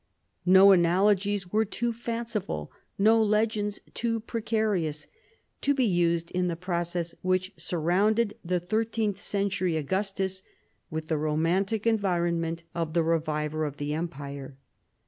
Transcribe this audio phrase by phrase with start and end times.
[0.47, 5.05] No analogies were too fanciful, no legends too precarious,
[5.61, 10.41] to be used in the process which surrounded the thirteenth century Augustus
[10.89, 14.57] with the romantic environment of the reviver of the Empire.